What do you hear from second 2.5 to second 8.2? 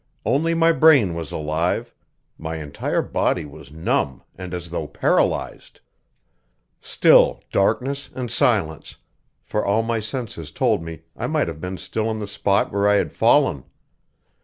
entire body was numb and as though paralyzed. Still darkness